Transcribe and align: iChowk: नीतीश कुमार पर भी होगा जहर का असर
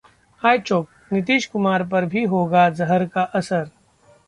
iChowk: 0.41 0.87
नीतीश 1.11 1.45
कुमार 1.47 1.83
पर 1.87 2.05
भी 2.05 2.23
होगा 2.25 2.69
जहर 2.71 3.05
का 3.07 3.23
असर 3.35 3.69